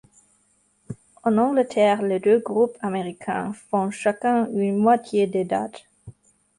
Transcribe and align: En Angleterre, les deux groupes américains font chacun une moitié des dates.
En 1.23 1.37
Angleterre, 1.37 2.01
les 2.01 2.19
deux 2.19 2.39
groupes 2.39 2.75
américains 2.81 3.53
font 3.69 3.91
chacun 3.91 4.49
une 4.51 4.75
moitié 4.77 5.27
des 5.27 5.43
dates. 5.43 5.83